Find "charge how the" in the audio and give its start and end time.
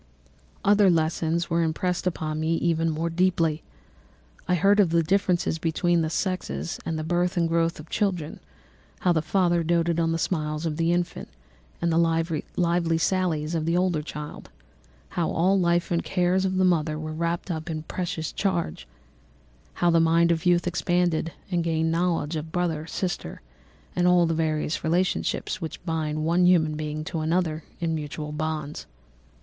18.31-19.99